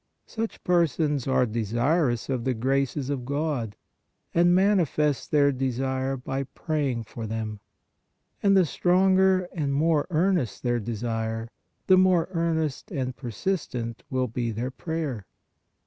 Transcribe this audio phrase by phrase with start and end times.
[0.25, 3.75] Such persons are desirous of the graces of God,
[4.33, 7.59] and manifest their desire by praying for them;
[8.41, 11.47] and the stronger and more earnest their desire,
[11.85, 15.27] the more earnest and persistent will be their prayer.